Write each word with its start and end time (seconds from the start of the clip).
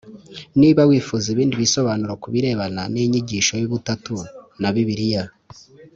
niba 0.59 0.81
wifuza 0.89 1.25
ibindi 1.33 1.55
bisobanuro 1.63 2.13
ku 2.21 2.27
birebana 2.33 2.81
n’inyigisho 2.93 3.53
y’ubutatu 3.61 4.13
na 4.61 4.69
bibiliya 4.75 5.23